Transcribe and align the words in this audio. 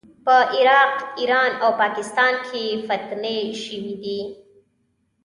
په 0.25 0.35
عراق، 0.55 0.93
ایران 1.19 1.51
او 1.63 1.69
پاکستان 1.81 2.33
کې 2.47 2.63
فتنې 2.87 3.37
شوې 3.63 3.95
دي. 4.03 4.19